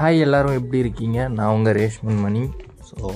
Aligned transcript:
Hi 0.00 0.18
எல்லோரும் 0.18 0.52
எப்படி 0.52 0.78
இருக்கீங்க? 0.78 1.28
நான் 1.28 1.54
உங்கள் 1.54 1.74
ரேஷ்மன் 1.74 2.20
மணி. 2.20 2.42
ஸோ 2.88 3.08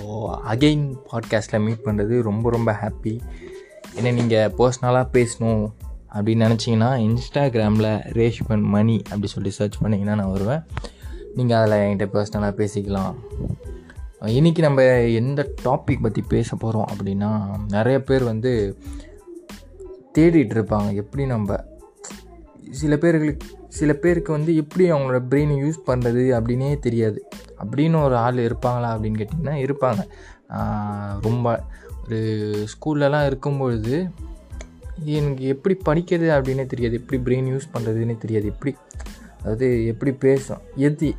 அகெயின் 0.51 0.83
பாட்காஸ்ட்டில் 1.11 1.63
மீட் 1.65 1.85
பண்ணுறது 1.85 2.21
ரொம்ப 2.23 2.51
ரொம்ப 2.51 2.71
ஹாப்பி 2.81 3.13
ஏன்னா 3.97 4.13
நீங்கள் 4.13 4.53
பர்சனலாக 4.59 5.07
பேசணும் 5.13 5.63
அப்படின்னு 6.15 6.45
நினச்சிங்கன்னா 6.47 6.91
இன்ஸ்டாகிராமில் 7.07 7.89
ரேஷ்மன் 8.19 8.67
மணி 8.75 8.97
அப்படி 9.05 9.27
சொல்லி 9.27 9.51
சர்ச் 9.51 9.81
பண்ணிங்கன்னா 9.83 10.19
நான் 10.21 10.33
வருவேன். 10.33 10.63
நீங்கள் 11.35 11.57
அதில் 11.57 11.81
என்கிட்ட 11.87 12.11
பர்சனலாக 12.17 12.55
பேசிக்கலாம். 12.61 13.15
இன்றைக்கி 14.37 14.59
நம்ம 14.59 14.83
எந்த 15.23 15.51
டாபிக் 15.65 16.05
பற்றி 16.07 16.25
பேச 16.29 16.57
போகிறோம் 16.57 16.89
அப்படின்னா 16.93 17.31
நிறைய 17.69 18.03
பேர் 18.03 18.31
வந்து 18.33 18.79
தேடிட்டு 20.19 20.57
இருப்பாங்க. 20.59 20.95
எப்படி 20.95 21.27
நம்ம 21.27 21.65
சில 22.71 22.97
பேர்களுக்கு 22.97 23.63
சில 23.79 23.93
பேருக்கு 24.03 24.31
வந்து 24.33 24.53
எப்படி 24.57 24.85
அவங்களோட 24.93 25.21
பிரெயினை 25.31 25.57
யூஸ் 25.65 25.81
பண்ணுறது 25.87 26.23
அப்படின்னே 26.39 26.79
தெரியாது. 26.79 27.19
அப்படின்னு 27.63 27.97
ஒரு 28.03 28.17
ஆள் 28.17 28.39
இருப்பாங்களா 28.47 28.91
அப்படின்னு 28.93 29.19
கேட்டிங்கன்னா 29.23 29.55
இருப்பாங்க. 29.67 30.03
ரொம்ப 31.21 31.63
ஒரு 32.05 32.21
ஸ்கூல்லலாம் 32.73 33.27
இருக்கும்பொழுது 33.27 33.95
எனக்கு 35.05 35.45
எப்படி 35.55 35.75
படிக்கிறது 35.87 36.29
அப்படின்னே 36.37 36.67
தெரியாது. 36.67 37.01
எப்படி 37.01 37.19
பிரெயின் 37.25 37.51
யூஸ் 37.53 37.73
பண்ணுறதுன்னே 37.75 38.17
தெரியாது. 38.19 38.47
எப்படி 38.47 38.75
அதாவது 39.41 39.69
எப்படி 39.87 40.13
பேசும் 40.27 40.63
எது 40.89 41.15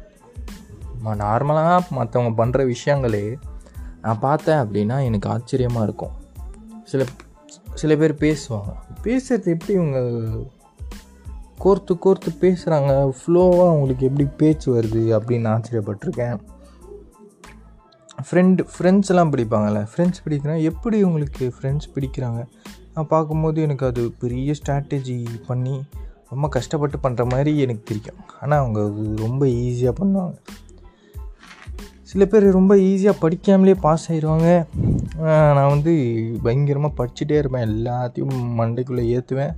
நார்மலாக 1.05 1.79
மற்றவங்க 1.99 2.31
பண்ணுற 2.41 2.73
விஷயங்களே 2.73 3.25
நான் 4.01 4.19
பார்த்தேன் 4.19 4.61
அப்படின்னா 4.63 4.97
எனக்கு 5.03 5.29
ஆச்சரியமாக 5.29 5.87
இருக்கும். 5.87 6.13
சில 6.83 7.03
சில 7.73 7.95
பேர் 7.95 8.23
பேசுவாங்க. 8.25 8.71
பேசுகிறது 9.03 9.51
எப்படி 9.55 9.73
இவங்க 9.73 9.99
கோர்த்து 11.63 11.93
கோர்த்து 12.05 12.29
பேசுகிறாங்க 12.41 12.91
ஃப்ளோவாக 13.19 13.69
அவங்களுக்கு 13.71 14.07
எப்படி 14.09 14.25
பேச்சு 14.41 14.67
வருது 14.77 15.03
அப்படின்னு 15.17 15.51
ஆச்சரியப்பட்டிருக்கேன். 15.53 16.37
ஃப்ரெண்டு 18.27 18.61
ஃப்ரெண்ட்ஸ்லாம் 18.73 19.31
பிடிப்பாங்கள்ல 19.33 19.79
ஃப்ரெண்ட்ஸ் 19.91 20.23
பிடிக்கிறேன் 20.25 20.61
எப்படி 20.69 20.97
உங்களுக்கு 21.07 21.45
ஃப்ரெண்ட்ஸ் 21.55 21.89
பிடிக்கிறாங்க? 21.95 22.41
நான் 22.93 23.11
பார்க்கும்போது 23.13 23.59
எனக்கு 23.67 23.85
அது 23.85 24.03
பெரிய 24.21 24.53
ஸ்ட்ராட்டஜி 24.59 25.17
பண்ணி 25.47 25.75
ரொம்ப 26.29 26.45
கஷ்டப்பட்டு 26.55 26.97
பண்ணுற 27.03 27.23
மாதிரி 27.31 27.51
எனக்கு 27.63 27.83
தெரியும் 27.91 28.21
ஆனால் 28.41 28.59
அவங்க 28.61 28.79
அது 28.89 29.03
ரொம்ப 29.25 29.43
ஈஸியாக 29.45 29.95
பண்ணுவாங்க. 29.99 30.35
சில 32.09 32.25
பேர் 32.31 32.45
ரொம்ப 32.57 32.73
ஈஸியாக 32.89 33.21
படிக்காமலே 33.21 33.75
பாஸ் 33.85 34.05
ஆயிடுவாங்க 34.11 34.49
நான் 35.57 35.71
வந்து 35.73 35.93
பயங்கரமாக 36.43 36.97
படிச்சுட்டே 36.99 37.37
இருப்பேன். 37.41 37.65
எல்லாத்தையும் 37.69 38.35
மண்டைக்குள்ளே 38.59 39.03
ஏற்றுவேன் 39.15 39.53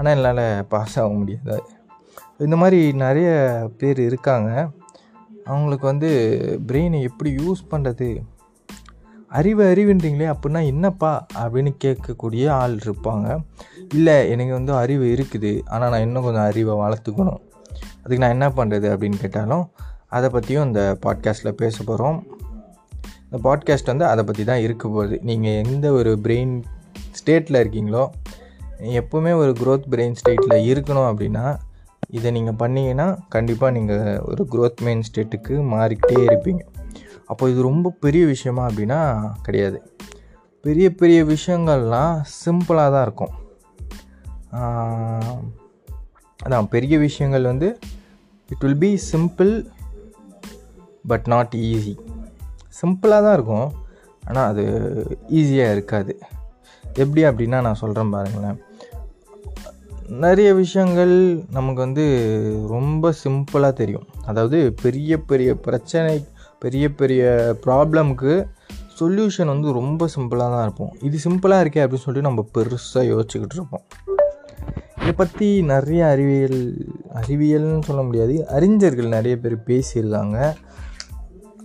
ஆனால் 0.00 0.12
என்னால் 0.16 0.44
பாஸ் 0.72 0.98
ஆக 1.00 1.12
முடியாது. 1.20 1.62
இந்த 2.44 2.56
மாதிரி 2.56 2.80
நிறைய 3.04 3.30
பேர் 3.80 3.98
இருக்காங்க. 4.00 4.50
அவங்களுக்கு 5.46 5.86
வந்து 5.86 6.10
பிரெயினை 6.68 6.98
எப்படி 7.08 7.30
யூஸ் 7.40 7.62
பண்ணுறது 7.72 8.08
அறிவு 9.38 9.62
அறிவுன்றீங்களே 9.72 10.28
அப்படின்னா 10.34 10.60
என்னப்பா 10.70 11.10
அப்படின்னு 11.42 11.72
கேட்கக்கூடிய 11.84 12.44
ஆள் 12.60 12.76
இருப்பாங்க. 12.86 13.26
இல்லை 13.94 14.16
எனக்கு 14.30 14.52
வந்து 14.52 14.72
அறிவு 14.82 15.04
இருக்குது. 15.16 15.52
ஆனால் 15.66 15.92
நான் 15.92 16.06
இன்னும் 16.06 16.26
கொஞ்சம் 16.26 16.48
அறிவை 16.50 16.74
வளர்த்துக்கணும். 16.82 17.40
அதுக்கு 18.02 18.22
நான் 18.24 18.36
என்ன 18.36 18.48
பண்ணுறது 18.58 18.86
அப்படின்னு 18.92 19.20
கேட்டாலும் 19.24 19.64
அதை 20.08 20.28
பற்றியும் 20.28 20.66
இந்த 20.68 20.82
பாட்காஸ்ட்டில் 21.06 21.58
பேச 21.62 21.76
போகிறோம் 21.84 22.18
இந்த 23.24 23.38
பாட்காஸ்ட் 23.46 23.92
வந்து 23.92 24.06
அதை 24.12 24.24
பற்றி 24.24 24.44
தான் 24.44 24.64
இருக்க 24.66 24.84
போகுது. 24.88 25.18
நீங்கள் 25.30 25.58
எந்த 25.64 25.92
ஒரு 25.92 26.12
பிரெயின் 26.24 26.54
ஸ்டேட்டில் 27.18 27.60
இருக்கீங்களோ 27.62 28.04
எப்போவுமே 28.98 29.32
ஒரு 29.42 29.52
க்ரோத் 29.60 29.90
பிரெயின் 29.92 30.16
ஸ்டேட்டில் 30.20 30.66
இருக்கணும் 30.70 31.08
அப்படின்னா 31.10 31.44
இதை 32.10 32.28
நீங்கள் 32.30 32.58
பண்ணிங்கன்னா 32.62 33.06
கண்டிப்பாக 33.28 33.72
நீங்கள் 33.76 34.20
ஒரு 34.30 34.42
க்ரோத் 34.52 34.80
மெயின் 34.86 35.02
ஸ்டேட்டுக்கு 35.08 35.54
மாறிக்கிட்டே 35.72 36.22
இருப்பீங்க. 36.28 36.62
அப்போ 37.26 37.48
இது 37.50 37.60
ரொம்ப 37.62 37.92
பெரிய 38.04 38.26
விஷயமா 38.26 38.62
அப்படின்னா 38.68 39.00
கிடையாது. 39.42 39.78
பெரிய 40.60 40.86
பெரிய 40.94 41.24
விஷயங்கள்லாம் 41.24 42.14
சிம்பிளாக 42.44 42.92
தான் 42.94 43.04
இருக்கும். 43.08 43.34
அதான் 46.40 46.70
பெரிய 46.74 46.98
விஷயங்கள் 46.98 47.42
வந்து 47.42 47.68
it 48.48 48.64
will 48.64 48.82
be 48.86 49.00
simple 49.12 49.52
but 51.06 51.28
not 51.34 51.54
easy 51.68 51.94
சிம்பிளாக 52.80 53.24
தான் 53.26 53.36
இருக்கும் 53.38 53.68
ஆனால் 54.26 54.48
அது 54.50 54.64
ஈஸியாக 55.28 55.74
இருக்காது. 55.76 56.12
எப்படி 56.84 57.24
அப்படின்னா 57.24 57.60
நான் 57.66 57.80
சொல்கிறேன் 57.82 58.10
பாருங்களேன். 58.10 58.58
நிறைய 60.10 60.54
விஷயங்கள் 60.54 61.44
நமக்கு 61.50 61.80
வந்து 61.80 62.04
ரொம்ப 62.68 63.12
சிம்பிளாக 63.24 63.72
தெரியும். 63.72 64.06
அதாவது 64.26 64.72
பெரிய 64.82 65.18
பெரிய 65.22 65.54
பிரச்சனை 65.54 66.26
பெரிய 66.58 66.94
பெரிய 66.94 67.22
ப்ராப்ளமுக்கு 67.66 68.46
சொல்யூஷன் 69.00 69.46
வந்து 69.46 69.72
ரொம்ப 69.72 70.08
சிம்பிளாக 70.16 70.48
தான் 70.50 70.62
இருப்போம் 70.62 70.92
இது 71.02 71.18
சிம்பிளாக 71.24 71.62
இருக்கே 71.64 71.82
அப்படின்னு 71.82 72.06
சொல்லிட்டு 72.06 72.28
நம்ம 72.28 72.46
பெருசாக 72.54 73.04
யோசிச்சுக்கிட்டு 73.12 73.56
இருப்போம். 73.58 73.84
இதை 75.00 75.12
பற்றி 75.12 75.62
நிறைய 75.62 76.06
அறிவியல் 76.06 76.60
அறிவியல்னு 77.14 77.82
சொல்ல 77.82 78.02
முடியாது. 78.02 78.48
அறிஞர்கள் 78.48 79.08
நிறைய 79.08 79.38
பேர் 79.38 79.56
பேசியிருக்காங்க. 79.66 80.56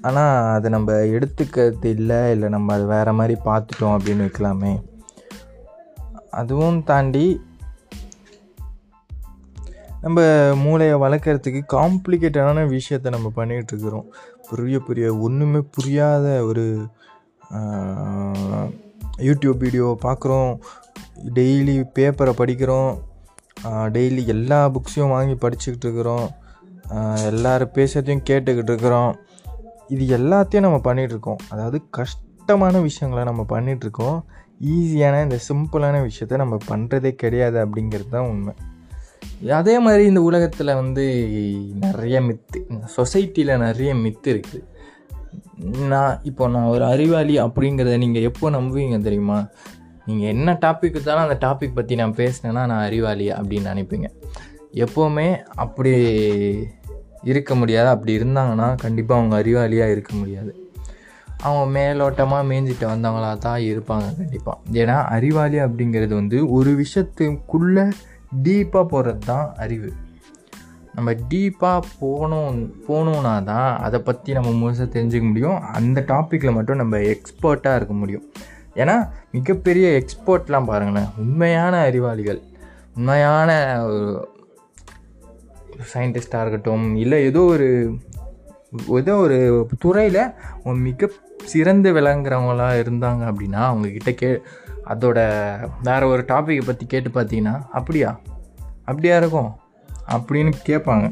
ஆனால் 0.01 0.53
அதை 0.53 0.72
நம்ம 0.72 0.94
எடுத்துக்கிறது 0.94 1.85
இல்லை 1.85 2.31
இல்லை 2.31 2.50
நம்ம 2.50 2.73
அதை 2.73 2.85
வேறு 2.85 3.13
மாதிரி 3.13 3.39
பார்த்துட்டோம் 3.45 3.95
அப்படின்னு 3.97 4.27
வைக்கலாமே. 4.27 4.81
அதுவும் 6.29 6.83
தாண்டி 6.83 7.41
நம்ம 10.05 10.21
மூளையை 10.63 10.95
வளர்க்குறதுக்கு 11.03 11.61
காம்ப்ளிகேட்டடான 11.73 12.63
விஷயத்த 12.73 13.13
நம்ம 13.16 13.27
பண்ணிகிட்ருக்குறோம் 13.35 14.07
புரிய 14.49 14.79
புரிய 14.88 15.05
ஒன்றுமே 15.27 15.61
புரியாத 15.75 16.25
ஒரு 16.49 16.66
யூடியூப் 19.27 19.63
வீடியோ 19.63 19.88
பார்க்குறோம் 20.03 20.51
டெய்லி 21.38 21.75
பேப்பரை 21.97 22.33
படிக்கிறோம். 22.41 22.91
டெய்லி 23.95 24.23
எல்லா 24.33 24.59
புக்ஸையும் 24.75 25.13
வாங்கி 25.15 25.35
படிச்சுக்கிட்டு 25.44 25.88
இருக்கிறோம். 25.88 26.27
எல்லோரும் 27.31 27.73
பேசுகிறதையும் 27.73 28.23
கேட்டுக்கிட்டு 28.29 28.71
இருக்கிறோம். 28.73 29.11
இது 29.95 30.03
எல்லாத்தையும் 30.19 30.65
நம்ம 30.67 30.81
பண்ணிகிட்ருக்கோம் 30.89 31.41
அதாவது 31.49 31.79
கஷ்டமான 31.99 32.75
விஷயங்களை 32.88 33.25
நம்ம 33.31 33.45
பண்ணிகிட்ருக்கோம் 33.55 34.19
ஈஸியான 34.73 35.23
இந்த 35.25 35.39
சிம்பிளான 35.49 36.05
விஷயத்த 36.09 36.41
நம்ம 36.44 36.57
பண்ணுறதே 36.69 37.13
கிடையாது 37.23 37.59
அப்படிங்கிறது 37.65 38.13
தான் 38.15 38.29
உண்மை. 38.33 38.55
அதே 39.52 39.80
மாதிரி 39.80 40.06
இந்த 40.06 40.22
உலகத்தில் 40.22 40.74
வந்து 40.74 41.06
நிறைய 41.80 42.22
மித்து 42.22 42.59
சொசைட்டியில் 42.97 43.58
நிறைய 43.58 43.94
மித்து 43.94 44.28
இருக்குது 44.28 44.63
நான் 45.88 46.19
இப்போ 46.24 46.47
நான் 46.47 46.63
ஒரு 46.63 46.86
அறிவாளி 46.86 47.40
அப்படிங்கிறத 47.40 47.97
நீங்கள் 47.97 48.22
எப்போ 48.22 48.50
நம்புவீங்க 48.50 49.02
தெரியுமா? 49.02 49.47
நீங்கள் 50.06 50.28
என்ன 50.28 50.53
டாபிக் 50.53 50.90
இருந்தாலும் 50.90 51.30
அந்த 51.30 51.47
டாபிக் 51.47 51.75
பற்றி 51.75 51.96
நான் 51.96 52.13
பேசினேன்னா 52.13 52.63
நான் 52.66 52.86
அறிவாளி 52.86 53.31
அப்படின்னு 53.31 53.72
நினைப்பீங்க. 53.74 54.08
எப்போவுமே 54.74 55.44
அப்படி 55.56 55.92
இருக்க 57.24 57.56
முடியாது. 57.56 57.88
அப்படி 57.88 58.18
இருந்தாங்கன்னா 58.18 58.75
கண்டிப்பாக 58.78 59.22
அவங்க 59.22 59.36
அறிவாளியாக 59.42 59.92
இருக்க 59.92 60.16
முடியாது. 60.16 60.69
அவங்க 61.42 61.80
மேலோட்டமாக 61.80 62.47
மேய்ஞ்சிட்டு 62.50 62.86
வந்தவங்களா 62.86 63.38
தான் 63.38 63.62
இருப்பாங்க 63.62 64.16
கண்டிப்பாக 64.18 64.57
ஏன்னா 64.72 65.03
அறிவாளி 65.03 65.57
அப்படிங்கிறது 65.57 66.13
வந்து 66.13 66.52
ஒரு 66.52 66.72
விஷயத்துக்குள்ளே 66.72 67.92
டீப்பாக 68.44 68.85
போகிறது 68.88 69.19
தான் 69.25 69.53
அறிவு. 69.57 69.90
நம்ம 70.96 71.12
டீப்பாக 71.31 71.88
போனோம் 72.01 72.57
போகணுன்னா 72.88 73.44
தான் 73.44 73.69
அதை 73.85 74.00
பற்றி 74.00 74.34
நம்ம 74.34 74.51
முழுசாக 74.62 74.88
தெரிஞ்சுக்க 74.96 75.25
முடியும். 75.29 75.59
அந்த 75.62 76.01
டாப்பிக்கில் 76.07 76.56
மட்டும் 76.57 76.78
நம்ம 76.78 76.97
எக்ஸ்பர்ட்டாக 77.13 77.79
இருக்க 77.79 77.94
முடியும். 77.94 78.25
ஏன்னா 78.75 78.95
மிகப்பெரிய 79.31 79.88
எக்ஸ்பர்ட்லாம் 80.00 80.69
பாருங்களேன் 80.72 81.09
உண்மையான 81.18 81.74
அறிவாளிகள் 81.79 82.42
உண்மையான 82.98 83.50
சயின்டிஸ்டாக 85.94 86.42
இருக்கட்டும் 86.44 86.95
இல்லை 86.95 87.25
ஏதோ 87.25 87.42
ஒரு 87.45 87.68
ஏதோ 89.00 89.13
ஒரு 89.18 89.38
துறையில் 89.80 90.21
மிக 90.88 91.09
சிறந்து 91.45 91.89
விளங்குறவங்களாக 91.94 92.81
இருந்தாங்க 92.83 93.24
அப்படின்னா 93.31 93.62
அவங்கக்கிட்ட 93.69 94.15
கே 94.15 94.30
அதோட 94.86 95.19
வேறு 95.83 96.09
ஒரு 96.09 96.25
டாப்பிக்கை 96.27 96.65
பற்றி 96.65 96.86
கேட்டு 96.86 97.09
பார்த்தீங்கன்னா 97.09 97.56
அப்படியா? 97.71 98.09
அப்படியா 98.85 99.17
இருக்கும்? 99.17 99.51
அப்படின்னு 100.15 100.51
கேட்பாங்க. 100.69 101.05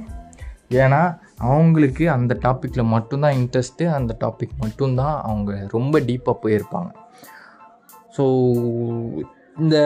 ஏன்னா 0.81 1.01
அவங்களுக்கு 1.37 2.03
அந்த 2.15 2.33
டாப்பிக்கில் 2.41 2.91
மட்டும்தான் 2.95 3.33
இன்ட்ரெஸ்ட்டு 3.33 3.85
அந்த 3.99 4.11
டாபிக் 4.19 4.53
மட்டும்தான் 4.59 5.15
அவங்க 5.21 5.51
ரொம்ப 5.69 5.99
டீப்பாக 5.99 6.41
போயிருப்பாங்க. 6.43 6.89
ஸோ 8.17 8.23
இந்த 9.57 9.77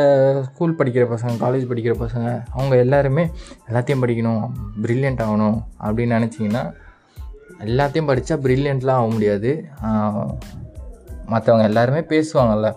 ஸ்கூல் 0.47 0.75
படிக்கிற 0.77 1.05
பசங்க 1.13 1.33
காலேஜ் 1.43 1.65
படிக்கிற 1.71 1.93
பசங்க 2.03 2.27
அவங்க 2.51 2.75
எல்லாருமே 2.75 3.23
எல்லாத்தையும் 3.69 4.03
படிக்கணும் 4.03 4.43
ப்ரில்லியண்ட் 4.81 5.23
ஆகணும் 5.25 5.57
அப்படின்னு 5.87 6.15
நினச்சிங்கன்னா 6.17 6.63
எல்லாத்தையும் 7.65 8.09
படித்தா 8.09 8.35
ப்ரில்லியண்ட்லாம் 8.45 8.99
ஆக 8.99 9.11
முடியாது. 9.13 9.51
மற்றவங்க 11.33 11.67
எல்லாருமே 11.71 12.01
பேசுவாங்கள்ல 12.13 12.69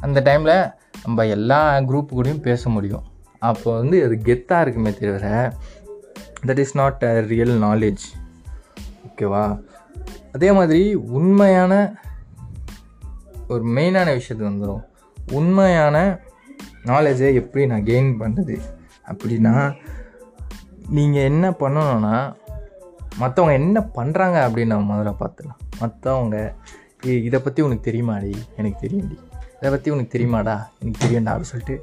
அந்த 0.00 0.20
டைமில் 0.20 0.72
நம்ம 1.04 1.26
எல்லா 1.36 1.60
குரூப் 1.78 2.12
கூடயும் 2.16 2.44
பேச 2.48 2.70
முடியும். 2.70 3.04
அப்போ 3.38 3.76
வந்து 3.76 4.04
அது 4.04 4.20
கெத்தாக 4.24 4.60
இருக்குமே 4.60 4.92
தவிர 4.94 5.52
that 6.46 6.58
is 6.58 6.76
not 6.76 7.02
a 7.02 7.20
real 7.20 7.60
knowledge 7.60 8.04
ஓகேவா? 9.08 9.60
அதே 10.32 10.52
மாதிரி 10.52 10.94
உண்மையான 10.94 11.94
ஒரு 13.48 13.64
மெயினான 13.66 14.20
விஷயத்துக்கு 14.20 14.50
வந்துடும் 14.52 14.82
உண்மையான 15.32 16.20
நாலேஜை 16.84 17.34
எப்படி 17.34 17.66
நான் 17.66 17.82
கெயின் 17.82 18.14
பண்ணுறது 18.20 18.60
அப்படின்னா 19.08 19.76
நீங்கள் 20.88 21.22
என்ன 21.22 21.50
பண்ணணும்னா 21.50 22.34
மற்றவங்க 23.20 23.52
என்ன 23.52 23.86
பண்ணுறாங்க 23.94 24.38
அப்படின்னு 24.48 24.66
நம்ம 24.66 24.94
முதல்ல 24.94 25.16
பார்த்துலாம் 25.16 25.58
மற்றவங்க 25.80 26.54
இதை 27.02 27.40
பற்றி 27.40 27.62
உனக்கு 27.62 27.90
தெரியுமாடி? 27.90 28.34
எனக்கு 28.56 28.86
தெரியும்டி. 28.86 29.18
இதை 29.58 29.70
பற்றி 29.70 29.90
உனக்கு 29.90 30.18
தெரியுமாடா? 30.18 30.56
எனக்கு 30.80 31.00
தெரியும்டா 31.04 31.32
அப்படின்னு 31.32 31.52
சொல்லிட்டு 31.52 31.76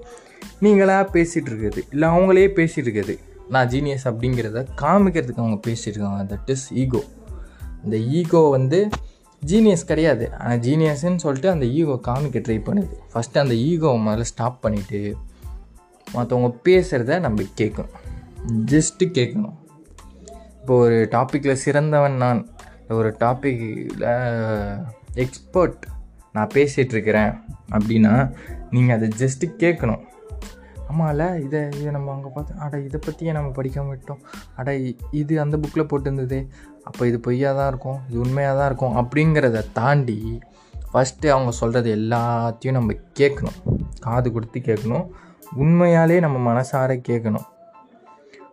நீங்களாக 0.61 1.05
பேசிகிட்டு 1.15 1.49
இருக்கிறது. 1.51 1.85
இல்லை 1.91 2.09
அவங்களே 2.09 2.45
பேசிகிட்டு 2.57 2.85
இருக்கிறது. 2.85 3.19
நான் 3.49 3.67
ஜீனியஸ் 3.67 4.05
அப்படிங்கிறத 4.05 4.67
காமிக்கிறதுக்கு 4.81 5.41
அவங்க 5.43 5.69
பேசிகிட்டு 5.69 5.95
இருக்காங்க. 5.95 6.35
தட் 6.35 6.49
இஸ் 6.49 6.73
ஈகோ 6.73 7.03
அந்த 7.83 7.97
ஈகோ 7.97 8.39
வந்து 8.39 8.89
ஜீனியஸ் 9.45 9.85
கிடையாது. 9.85 10.33
ஆனால் 10.39 10.59
ஜீனியஸ்ன்னு 10.59 11.15
சொல்லிட்டு 11.15 11.49
அந்த 11.49 11.65
ஈகோ 11.65 11.99
காமிக்க 12.07 12.39
ட்ரை 12.47 12.57
பண்ணுது. 12.67 12.95
ஃபஸ்ட்டு 13.13 13.43
அந்த 13.43 13.55
ஈகோவை 13.69 13.97
முதல்ல 14.05 14.21
ஸ்டாப் 14.21 14.67
பண்ணிவிட்டு 14.67 15.13
மற்றவங்க 16.13 16.49
பேசுகிறத 16.63 17.19
நம்ம 17.19 17.43
கேட்கணும். 17.57 17.93
ஜஸ்ட்டு 18.47 19.05
கேட்கணும். 19.17 19.55
இப்போ 20.61 20.77
ஒரு 20.77 21.07
டாப்பிக்கில் 21.11 21.61
சிறந்தவன் 21.65 22.13
நான். 22.13 22.41
ஒரு 22.89 23.09
டாப்பிக்கில் 23.19 24.85
எக்ஸ்பர்ட் 25.13 25.85
நான் 26.35 26.53
பேசிகிட்ருக்கிறேன் 26.57 27.31
அப்படின்னா 27.75 28.13
நீங்கள் 28.75 28.95
அதை 28.97 29.07
ஜஸ்ட்டு 29.21 29.53
கேட்கணும். 29.63 30.03
ஆமாம்ல 30.89 31.23
இதை 31.45 31.59
இதை 31.79 31.91
நம்ம 31.95 32.11
அங்கே 32.15 32.29
பார்த்து 32.33 32.59
அட 32.63 32.73
இதை 32.87 32.99
பற்றியே 33.05 33.31
நம்ம 33.37 33.49
படிக்காம 33.57 33.91
விட்டோம். 33.93 34.19
அட 34.59 34.75
இது 35.21 35.33
அந்த 35.43 35.55
புக்கில் 35.61 35.89
போட்டிருந்தது. 35.91 36.39
அப்போ 36.89 37.01
இது 37.09 37.17
பொய்யாக 37.27 37.57
தான் 37.59 37.69
இருக்கும் 37.71 37.99
இது 38.09 38.17
உண்மையாக 38.25 38.57
தான் 38.59 38.69
இருக்கும் 38.71 38.97
அப்படிங்கிறத 39.01 39.63
தாண்டி 39.79 40.17
ஃபஸ்ட்டு 40.91 41.31
அவங்க 41.35 41.51
சொல்கிறது 41.61 41.89
எல்லாத்தையும் 41.99 42.77
நம்ம 42.77 42.93
கேட்கணும். 43.19 43.57
காது 44.05 44.27
கொடுத்து 44.35 44.59
கேட்கணும். 44.67 45.07
உண்மையாலே 45.63 46.17
நம்ம 46.25 46.37
மனசார 46.49 46.93
கேட்கணும். 47.09 47.47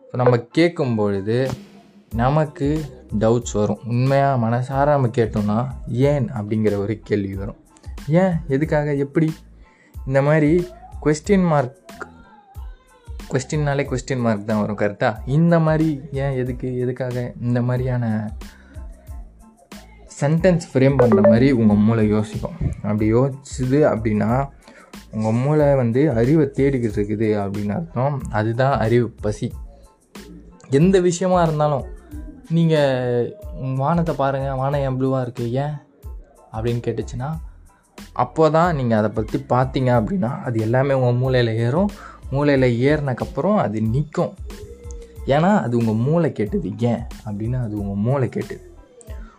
இப்போ 0.05 0.19
நம்ம 0.23 0.37
கேட்கும் 0.57 0.97
பொழுது 1.01 1.37
நமக்கு 2.23 2.69
டவுட்ஸ் 3.23 3.55
வரும். 3.61 3.83
உண்மையாக 3.93 4.41
மனசார 4.47 4.87
நம்ம 4.97 5.11
கேட்டோம்னா 5.19 5.59
ஏன் 6.11 6.27
அப்படிங்கிற 6.39 6.75
ஒரு 6.85 6.95
கேள்வி 7.09 7.35
வரும். 7.43 7.61
ஏன்? 8.09 8.33
எதுக்காக? 8.49 8.95
எப்படி? 8.95 9.35
இந்த 10.07 10.23
மாதிரி 10.23 10.67
கொஸ்டின் 11.03 11.47
மார்க் 11.47 11.77
கொஸ்டின்னாலே 13.31 13.85
கொஸ்டின் 13.85 14.21
மார்க் 14.21 14.47
தான் 14.47 14.61
வரும் 14.61 14.79
கரெக்டாக 14.79 15.17
இந்த 15.27 15.59
மாதிரி 15.59 16.01
ஏன் 16.13 16.37
எதுக்கு? 16.37 16.79
எதுக்காக? 16.79 17.33
இந்த 17.41 17.63
மாதிரியான 17.63 18.33
சென்டென்ஸ் 20.21 20.61
ஃப்ரேம் 20.73 20.97
பண்ணுற 20.99 21.23
மாதிரி 21.23 21.53
உங்கள் 21.53 21.77
மூளை 21.77 22.09
யோசிக்கும். 22.09 22.53
அப்படி 22.75 23.15
யோசிச்சுது 23.15 23.33
அப்படின்னா 23.61 24.49
உங்கள் 25.13 25.33
மூளை 25.33 25.75
வந்து 25.75 26.11
அறிவை 26.11 26.47
தேடிக்கிட்டு 26.47 26.99
இருக்குது 26.99 27.43
அப்படின்னு 27.43 27.75
அர்த்தம். 27.75 28.23
அதுதான் 28.31 28.79
அறிவு 28.79 29.11
பசி. 29.11 29.53
எந்த 30.71 31.01
விஷயமா 31.01 31.43
இருந்தாலும் 31.43 31.85
நீங்கள் 32.49 33.37
வானத்தை 33.77 34.15
பாருங்கள் 34.15 34.55
வானம் 34.55 34.81
என் 34.81 35.01
ப்ளூவாக 35.01 35.27
இருக்குது 35.27 35.51
ஏன்? 35.51 35.75
அப்படின்னு 36.53 36.83
கேட்டுச்சுன்னா 36.87 37.35
அப்போ 38.13 38.51
தான் 38.51 38.77
நீங்கள் 38.77 38.99
அதை 38.99 39.11
பற்றி 39.11 39.45
பார்த்தீங்க 39.49 39.91
அப்படின்னா 39.99 40.43
அது 40.43 40.61
எல்லாமே 40.61 40.95
உங்கள் 40.95 41.15
மூளையில் 41.15 41.57
ஏறும். 41.57 41.91
மூளையில் 42.31 42.91
ஏறினக்கப்புறம் 42.91 43.57
அது 43.57 43.83
நிற்கும் 43.83 44.35
ஏன்னா 45.27 45.61
அது 45.63 45.77
உங்கள் 45.77 45.95
மூளை 45.95 46.33
கேட்டது 46.33 46.71
ஏன் 46.79 47.03
அப்படின்னா 47.25 47.63
அது 47.63 47.79
உங்கள் 47.79 48.03
மூளை 48.07 48.29
கேட்டது. 48.29 48.71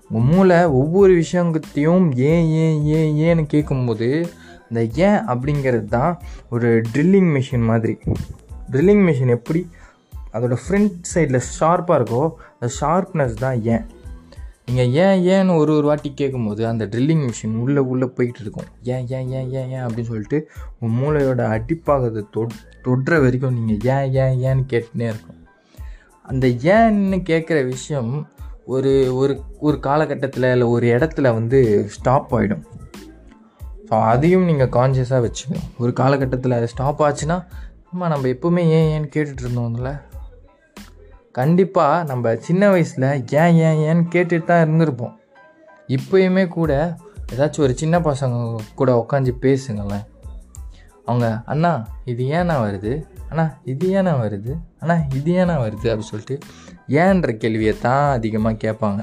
உங்கள் 0.10 0.36
மூளை 0.36 0.66
ஒவ்வொரு 0.66 1.14
விஷயத்தையும் 1.14 2.14
ஏன் 2.16 2.48
ஏன் 2.48 2.84
ஏன் 2.84 3.14
ஏன்னு 3.16 3.46
கேட்கும்போது 3.46 4.30
அந்த 4.70 4.84
ஏன் 4.84 5.20
அப்படிங்கிறது 5.28 5.86
தான் 5.86 6.22
ஒரு 6.50 6.82
ட்ரில்லிங் 6.94 7.32
மிஷின் 7.34 7.64
மாதிரி. 7.64 7.98
ட்ரில்லிங் 8.72 9.04
மிஷின் 9.08 9.30
எப்படி? 9.30 9.70
அதோட 10.34 10.58
ஃப்ரண்ட் 10.68 10.94
சைடில் 11.14 11.42
ஷார்ப்பாக 11.60 12.00
இருக்கோ 12.00 12.32
அந்த 12.60 12.74
ஷார்ப்னஸ் 12.82 13.34
தான் 13.34 13.64
ஏன். 13.64 13.86
நீங்கள் 14.68 14.92
ஏன் 15.04 15.22
ஏன்னு 15.34 15.56
ஒரு 15.62 15.72
ஒரு 15.78 15.86
வாட்டி 15.88 16.10
கேட்கும்போது 16.14 16.62
அந்த 16.68 16.84
ட்ரில்லிங் 16.86 17.24
மிஷின் 17.28 17.56
உள்ளே 17.64 17.82
உள்ளே 17.92 18.08
போயிட்டு 18.18 18.42
இருக்கும். 18.42 18.68
ஏன் 18.84 19.08
ஏன் 19.16 19.30
ஏன் 19.38 19.50
ஏன் 19.52 19.70
ஏன் 19.76 19.84
அப்படின்னு 19.86 20.12
சொல்லிட்டு 20.12 20.50
உன் 20.80 20.96
மூளையோட 21.00 21.42
அடிப்பாகத்தை 21.56 22.24
தொட் 22.36 22.56
தொடுற 22.86 23.20
வரைக்கும் 23.24 23.58
நீங்கள் 23.60 23.82
ஏன் 23.96 24.14
ஏன் 24.24 24.38
ஏன்னு 24.50 24.64
கேட்டுனே 24.74 25.08
இருக்கும். 25.14 25.40
அந்த 26.26 26.48
ஏன்னு 26.76 27.20
கேட்குற 27.32 27.58
விஷயம் 27.66 28.14
ஒரு 28.66 28.94
ஒரு 29.16 29.34
ஒரு 29.60 29.78
காலகட்டத்தில் 29.80 30.52
இல்லை 30.52 30.68
ஒரு 30.68 30.88
இடத்துல 30.88 31.34
வந்து 31.34 31.60
ஸ்டாப் 31.96 32.32
ஆகிடும் 32.36 32.64
ஸோ 33.88 33.96
அதையும் 34.12 34.46
நீங்கள் 34.46 34.74
கான்சியஸாக 34.78 35.22
வச்சுக்கணும். 35.26 35.68
ஒரு 35.78 35.94
காலகட்டத்தில் 35.94 36.58
அது 36.60 36.68
ஸ்டாப் 36.68 37.02
ஆச்சுன்னா 37.04 37.38
ஆமாம் 37.92 38.12
நம்ம 38.14 38.28
எப்போவுமே 38.28 38.62
ஏன் 38.78 38.88
ஏன்னு 38.94 39.10
கேட்டுட்டு 39.16 39.44
இருந்தோம்ல? 39.46 39.90
கண்டிப்பாக 41.38 42.04
நம்ம 42.04 42.36
சின்ன 42.36 42.70
வயசில் 42.70 43.06
ஏன் 43.42 43.56
ஏன் 43.68 43.80
ஏன்னு 43.86 44.14
கேட்டுட்டு 44.14 44.44
தான் 44.44 44.64
இருந்திருப்போம். 44.66 45.14
இப்போயுமே 45.88 46.48
கூட 46.48 46.98
ஏதாச்சும் 47.32 47.60
ஒரு 47.60 47.76
சின்ன 47.76 48.00
பசங்க 48.00 48.58
கூட 48.76 49.06
உட்காந்து 49.06 49.32
பேசுங்களேன். 49.42 50.06
அவங்க 51.06 51.42
அண்ணா 51.46 51.88
இது 52.06 52.24
ஏன்னா 52.26 52.56
வருது? 52.66 52.92
அண்ணா 53.30 53.46
இது 53.64 53.88
ஏண்ணா 53.90 54.14
வருது? 54.26 54.54
அண்ணா 54.80 54.96
இது 55.14 55.34
ஏன்னா 55.34 55.56
வருது? 55.66 55.86
அப்படின்னு 55.86 56.12
சொல்லிட்டு 56.12 56.38
ஏன்ற 56.88 57.32
கேள்வியை 57.38 57.74
தான் 57.80 58.12
அதிகமாக 58.12 58.62
கேட்பாங்க. 58.64 59.02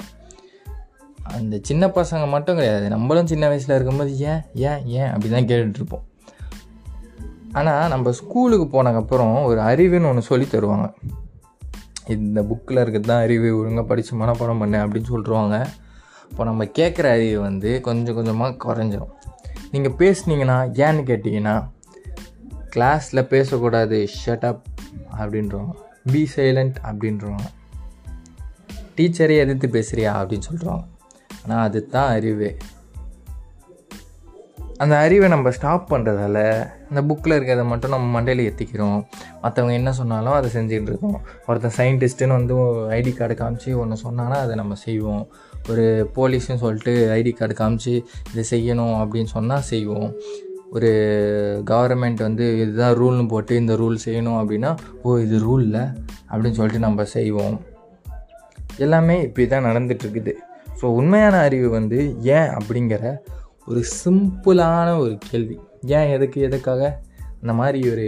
அந்த 1.23 1.59
சின்ன 1.63 1.87
பசங்க 1.87 2.29
மட்டும் 2.29 2.55
கிடையாது. 2.55 2.89
நம்மளும் 2.89 3.27
சின்ன 3.27 3.49
வயசில் 3.49 3.75
இருக்கும்போது 3.75 4.19
ஏன் 4.19 4.43
ஏன் 4.55 4.87
ஏன் 4.87 5.09
அப்படி 5.09 5.29
தான் 5.29 5.47
கேட்டுட்ருப்போம் 5.47 6.07
ஆனால் 7.53 7.89
நம்ம 7.89 8.13
ஸ்கூலுக்கு 8.13 8.67
போனதுக்கப்புறம் 8.67 9.45
ஒரு 9.45 9.61
அறிவுன்னு 9.61 10.09
ஒன்று 10.09 10.23
சொல்லி 10.23 10.47
தருவாங்க. 10.47 10.89
இந்த 12.11 12.41
புக்கில் 12.43 12.81
இருக்கிறது 12.81 13.01
தான் 13.01 13.23
அறிவு 13.23 13.59
ஒழுங்காக 13.59 13.87
படித்து 13.87 14.17
மனப்பாடம் 14.17 14.63
பண்ணேன் 14.63 14.85
அப்படின்னு 14.85 15.05
சொல்லிடுவாங்க 15.11 15.67
இப்போ 16.31 16.45
நம்ம 16.45 16.65
கேட்குற 16.65 17.05
அறிவு 17.05 17.41
வந்து 17.41 17.81
கொஞ்சம் 17.81 18.15
கொஞ்சமாக 18.15 18.57
குறைஞ்சிரும். 18.65 19.11
நீங்கள் 19.71 19.93
பேசுனீங்கன்னா 19.93 20.59
ஏன்னு 20.83 21.03
கேட்டிங்கன்னா 21.11 21.71
கிளாஸில் 22.77 23.23
பேசக்கூடாது 23.23 24.09
ஷட் 24.27 24.45
அப் 24.45 24.63
பி 26.13 26.29
சைலண்ட் 26.37 26.75
அப்படின்றவங்க. 26.83 27.47
டீச்சரே 28.97 29.37
எதிர்த்து 29.37 29.69
பேசுகிறியா 29.69 30.13
அப்படின்னு 30.21 30.43
சொல்கிறாங்க 30.53 30.85
ஆனால் 31.45 31.67
அது 31.67 31.87
தான் 31.87 32.13
அறிவே. 32.13 32.57
அந்த 34.83 34.95
அறிவை 35.05 35.27
நம்ம 35.33 35.51
ஸ்டாப் 35.57 35.91
பண்ணுறதால 35.93 36.39
இந்த 36.91 37.01
புக்கில் 37.09 37.35
இருக்கிறத 37.37 37.65
மட்டும் 37.73 37.93
நம்ம 37.95 38.07
மண்டையில் 38.15 38.45
ஏற்றிக்கிறோம் 38.49 38.99
மற்றவங்க 39.43 39.75
என்ன 39.81 39.91
சொன்னாலும் 39.99 40.37
அதை 40.37 40.49
செஞ்சுட்டு 40.55 40.91
இருக்கோம். 40.93 41.17
ஒருத்தன் 41.49 41.75
சயின்டிஸ்ட்டுன்னு 41.79 42.37
வந்து 42.39 42.55
ஐடி 42.99 43.13
கார்டு 43.19 43.35
காமிச்சு 43.41 43.71
ஒன்று 43.81 43.97
சொன்னாங்கன்னா 44.05 44.39
அதை 44.45 44.55
நம்ம 44.63 44.77
செய்வோம். 44.85 45.25
ஒரு 45.71 45.85
போலீஸ்னு 46.17 46.61
சொல்லிட்டு 46.63 46.93
ஐடி 47.19 47.33
கார்டு 47.41 47.57
காமிச்சு 47.61 47.95
இதை 48.33 48.45
செய்யணும் 48.53 48.95
அப்படின்னு 49.03 49.31
சொன்னால் 49.37 49.67
செய்வோம். 49.73 50.09
ஒரு 50.77 50.91
கவர்மெண்ட் 51.71 52.21
வந்து 52.27 52.45
இதுதான் 52.63 52.97
ரூல்னு 53.01 53.27
போட்டு 53.33 53.55
இந்த 53.63 53.75
ரூல் 53.83 53.99
செய்யணும் 54.07 54.39
அப்படின்னா 54.41 54.71
ஓ 55.03 55.17
இது 55.25 55.39
ரூல் 55.47 55.65
இல்லை 55.69 55.85
அப்படின்னு 56.31 56.59
சொல்லிட்டு 56.61 56.87
நம்ம 56.87 57.05
செய்வோம். 57.17 57.57
எல்லாமே 58.87 59.17
இப்படி 59.27 59.47
தான் 59.47 59.69
நடந்துகிட்ருக்குது 59.69 60.35
ஸோ 60.81 60.87
உண்மையான 60.99 61.37
அறிவு 61.47 61.69
வந்து 61.79 61.99
ஏன் 62.37 62.51
அப்படிங்கிற 62.59 63.05
ஒரு 63.71 63.81
சிம்பிளான 64.03 64.89
ஒரு 64.99 65.15
கேள்வி. 65.31 65.57
ஏன் 65.97 66.11
எதுக்கு 66.11 66.39
எதுக்காக? 66.41 66.83
இந்த 67.43 67.53
மாதிரி 67.53 67.81
ஒரு 67.91 68.07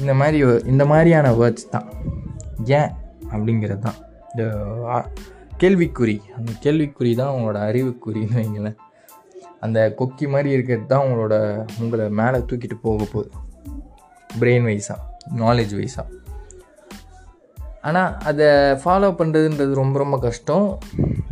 இந்த 0.00 0.12
மாதிரி 0.14 0.38
இந்த 0.64 0.84
மாதிரியான 0.84 1.30
வேர்ட்ஸ் 1.30 1.68
தான். 1.70 1.88
ஏன் 2.78 2.90
அப்படிங்கிறது 3.30 3.78
தான். 3.78 3.98
இந்த 4.30 4.44
கேள்விக்குறி. 5.58 6.16
அந்த 6.36 6.52
கேள்விக்குறி 6.64 7.12
தான் 7.16 7.32
உங்களோட 7.34 7.58
அறிவுக்குறின்னு 7.68 8.38
வைங்களேன். 8.40 8.78
அந்த 9.60 9.78
கொக்கி 9.98 10.26
மாதிரி 10.28 10.50
இருக்கிறது 10.50 10.86
தான் 10.86 11.04
உங்களோட 11.06 11.34
உங்களை 11.80 12.06
மேலே 12.20 12.38
தூக்கிட்டு 12.38 12.78
போக 12.82 13.04
போகுது. 13.12 13.30
பிரெயின் 14.40 14.66
வைஸாக 14.70 15.00
நாலேஜ் 15.36 15.74
வைஸாக 15.80 16.08
ஆனால் 17.82 18.10
அதை 18.30 18.48
ஃபாலோ 18.82 19.08
பண்ணுறதுன்றது 19.20 19.72
ரொம்ப 19.74 19.96
ரொம்ப 19.98 20.16
கஷ்டம். 20.18 20.66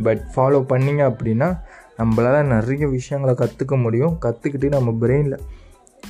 பட் 0.03 0.23
ஃபாலோ 0.35 0.59
பண்ணிங்க 0.71 1.03
அப்படின்னா 1.11 1.49
நம்மளால் 1.97 2.51
நிறைய 2.55 2.87
விஷயங்களை 2.87 3.33
கற்றுக்க 3.41 3.75
முடியும். 3.81 4.13
கற்றுக்கிட்டு 4.25 4.67
நம்ம 4.77 4.91
பிரெயினில் 5.01 5.41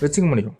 வச்சுக்க 0.01 0.27
முடியும். 0.27 0.57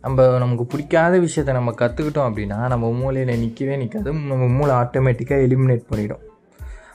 நம்ம 0.00 0.26
நமக்கு 0.38 0.64
பிடிக்காத 0.66 1.14
விஷயத்த 1.18 1.52
நம்ம 1.52 1.70
கற்றுக்கிட்டோம் 1.70 2.28
அப்படின்னா 2.28 2.58
நம்ம 2.68 2.90
மூளையில் 2.92 3.38
நிற்கவே 3.38 3.76
நிற்காது 3.76 4.12
நம்ம 4.12 4.48
மூளை 4.48 4.74
ஆட்டோமேட்டிக்காக 4.74 5.46
எலிமினேட் 5.46 5.88
பண்ணிடும். 5.88 6.22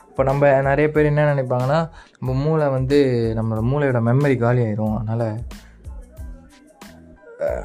இப்போ 0.08 0.22
நம்ம 0.22 0.60
நிறைய 0.60 0.90
பேர் 0.90 1.04
என்ன 1.04 1.34
நினைப்பாங்கன்னா 1.34 1.78
நம்ம 2.18 2.34
மூளை 2.44 2.66
வந்து 2.68 2.98
நம்மளோட 3.38 3.62
மூளையோட 3.70 4.00
மெமரி 4.08 4.36
காலி 4.38 4.62
ஆயிரும். 4.62 4.96
அதனால் 4.98 5.28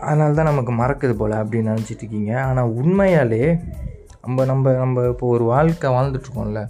அதனால 0.01 0.33
தான் 0.33 0.49
நமக்கு 0.51 0.71
மறக்குது 0.71 1.13
போல் 1.13 1.31
அப்படின்னு 1.31 1.71
நினச்சிட்டு 1.71 2.03
இருக்கீங்க. 2.03 2.31
ஆனால் 2.43 2.71
உண்மையாலே 2.81 3.43
நம்ம 4.21 4.45
நம்ம 4.45 4.71
நம்ம 4.71 5.05
இப்போ 5.07 5.27
ஒரு 5.27 5.43
வாழ்க்கை 5.43 5.89
வாழ்ந்துட்டுருக்கோம்ல 5.91 6.61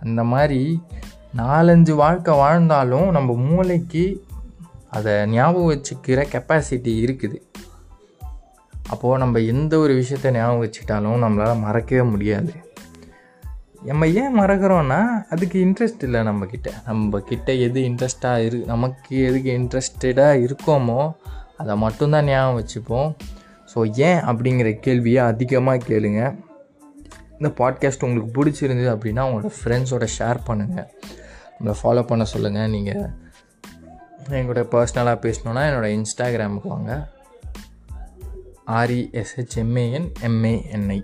அந்த 0.00 0.24
மாதிரி 0.24 0.82
நாலஞ்சு 1.36 1.90
வாழ்க்கை 1.90 2.36
வாழ்ந்தாலும் 2.36 3.10
நம்ம 3.10 3.32
மூளைக்கு 3.32 4.26
அதை 4.90 5.26
ஞாபகம் 5.26 5.70
வச்சுக்கிற 5.70 6.20
கெப்பாசிட்டி 6.32 6.92
இருக்குது. 7.04 7.38
அப்போது 8.88 9.18
நம்ம 9.18 9.38
எந்த 9.38 9.78
ஒரு 9.78 9.92
விஷயத்த 9.94 10.30
ஞாபகம் 10.30 10.62
வச்சுக்கிட்டாலும் 10.64 11.22
நம்மளால் 11.24 11.60
மறக்கவே 11.60 12.02
முடியாது. 12.02 12.52
நம்ம 13.82 14.08
ஏன் 14.08 14.40
மறக்கிறோன்னா 14.40 15.00
அதுக்கு 15.30 15.64
இன்ட்ரெஸ்ட் 15.64 16.02
இல்லை 16.02 16.20
நம்மக்கிட்ட 16.20 16.70
நம்ம 16.86 17.20
கிட்ட 17.20 17.52
எது 17.52 17.80
இன்ட்ரெஸ்ட்டாக 17.80 18.44
இரு 18.44 18.58
நமக்கு 18.66 19.22
எதுக்கு 19.22 19.50
இன்ட்ரெஸ்டடாக 19.58 20.46
இருக்கோமோ 20.46 21.12
அதை 21.56 21.76
மட்டும்தான் 21.76 22.24
ஞாபகம் 22.24 22.58
வச்சுப்போம். 22.60 23.10
ஸோ 23.74 23.92
ஏன் 23.96 24.20
அப்படிங்கிற 24.20 24.78
கேள்வியை 24.78 25.24
அதிகமாக 25.24 25.84
கேளுங்க. 25.88 26.34
இந்த 27.38 27.54
பாட்காஸ்ட் 27.58 28.04
உங்களுக்கு 28.04 28.32
பிடிச்சிருந்தது 28.36 28.90
அப்படின்னா 28.94 29.22
உங்களோட 29.28 29.50
ஃப்ரெண்ட்ஸோட 29.64 30.06
ஷேர் 30.18 30.38
பண்ணுங்கள் 30.46 30.88
நம்மளை 31.62 31.74
ஃபாலோ 31.82 32.06
பண்ண 32.06 32.24
சொல்லுங்கள் 32.24 32.70
நீங்கள் 32.70 33.10
எங்களோட 34.28 34.62
பர்சனலாக 34.72 35.18
பேசணுன்னா 35.24 35.62
என்னோடய 35.70 35.94
இன்ஸ்டாகிராமுக்கு 35.98 36.68
வாங்க. 36.68 37.08
ஆர்இஎஸ்ஹெச்எம்ஏஎன் 38.66 40.08
எம்ஏஎன்ஐ 40.20 41.00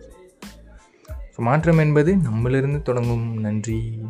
ஸோ 1.09 1.37
மாற்றம் 1.37 1.79
என்பது 1.79 2.17
நம்மளிருந்து 2.17 2.83
தொடங்கும். 2.83 3.41
நன்றி. 3.41 4.03